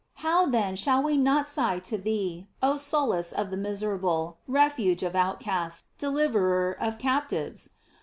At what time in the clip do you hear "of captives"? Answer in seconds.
6.79-7.69